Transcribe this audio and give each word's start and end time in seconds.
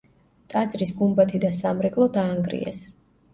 ტაძრის 0.53 0.93
გუმბათი 1.01 1.41
და 1.43 1.51
სამრეკლო 1.59 2.09
დაანგრიეს. 2.17 2.83